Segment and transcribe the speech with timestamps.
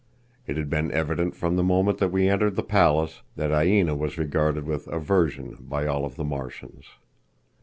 [0.47, 4.17] It had been evident from the moment that we entered the palace that Aina was
[4.17, 6.85] regarded with aversion by all of the Martians.